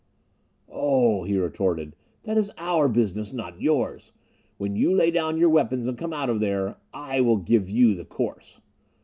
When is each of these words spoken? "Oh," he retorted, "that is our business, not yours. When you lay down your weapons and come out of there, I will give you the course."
"Oh," 0.67 1.25
he 1.25 1.37
retorted, 1.37 1.95
"that 2.23 2.35
is 2.35 2.49
our 2.57 2.87
business, 2.87 3.31
not 3.31 3.61
yours. 3.61 4.11
When 4.57 4.75
you 4.75 4.95
lay 4.95 5.11
down 5.11 5.37
your 5.37 5.49
weapons 5.49 5.87
and 5.87 5.95
come 5.95 6.11
out 6.11 6.27
of 6.31 6.39
there, 6.39 6.77
I 6.91 7.21
will 7.21 7.37
give 7.37 7.69
you 7.69 7.93
the 7.93 8.05
course." 8.05 8.59